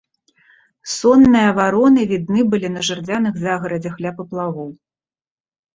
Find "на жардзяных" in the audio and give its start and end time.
2.79-3.33